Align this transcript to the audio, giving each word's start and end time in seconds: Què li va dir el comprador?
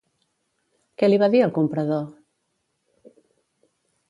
Què 1.01 1.09
li 1.11 1.19
va 1.25 1.29
dir 1.35 1.43
el 1.49 1.53
comprador? 1.59 2.03